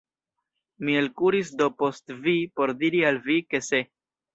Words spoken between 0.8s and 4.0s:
Mi elkuris do post vi, por diri al vi, ke se.